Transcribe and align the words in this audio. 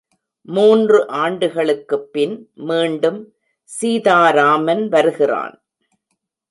மூன்று 0.47 0.99
ஆண்டுகளுக்குப்பின் 1.09 2.33
மீண்டும் 2.53 3.33
சீதாராமன் 3.63 4.89
வருகிறான். 4.89 5.55